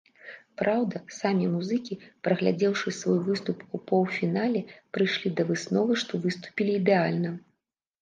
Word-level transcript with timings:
Праўда, 0.61 1.01
самі 1.17 1.45
музыкі, 1.55 1.97
праглядзеўшы 2.29 2.95
свой 3.01 3.19
выступ 3.29 3.57
ў 3.75 3.91
паўфінале, 3.93 4.67
прыйшлі 4.99 5.29
да 5.39 5.43
высновы, 5.55 5.93
што 6.07 6.13
выступілі 6.29 6.71
ідэальна. 6.83 7.41